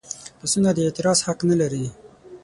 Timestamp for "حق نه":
1.27-1.55